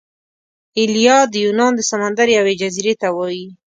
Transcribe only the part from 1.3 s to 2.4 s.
یونان د سمندر